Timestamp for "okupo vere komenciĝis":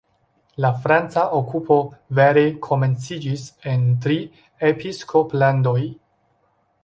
1.39-3.43